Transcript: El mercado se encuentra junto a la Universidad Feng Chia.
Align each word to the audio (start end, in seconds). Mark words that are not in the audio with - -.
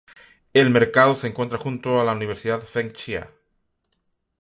El 0.55 0.71
mercado 0.71 1.13
se 1.13 1.27
encuentra 1.27 1.59
junto 1.59 2.01
a 2.01 2.03
la 2.03 2.13
Universidad 2.13 2.59
Feng 2.61 2.91
Chia. 2.91 3.29